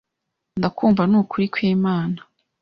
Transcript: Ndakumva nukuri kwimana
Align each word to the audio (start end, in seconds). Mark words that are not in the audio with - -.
Ndakumva 0.57 1.01
nukuri 1.09 1.45
kwimana 1.53 2.19